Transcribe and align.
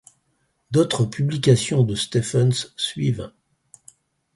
D’autres 0.71 1.05
publications 1.05 1.83
de 1.83 1.93
Stephens 1.93 2.73
suivent. 2.75 3.31